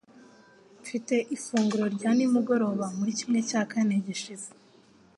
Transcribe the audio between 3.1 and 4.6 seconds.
kimwe cya kane gishize.